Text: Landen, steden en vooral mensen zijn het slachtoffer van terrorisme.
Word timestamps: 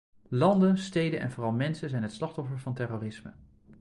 Landen, 0.29 0.77
steden 0.77 1.19
en 1.19 1.31
vooral 1.31 1.51
mensen 1.53 1.89
zijn 1.89 2.03
het 2.03 2.13
slachtoffer 2.13 2.59
van 2.59 2.73
terrorisme. 2.73 3.33